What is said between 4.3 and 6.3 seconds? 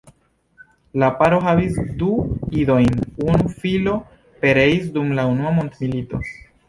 pereis dum la unua mondmilito.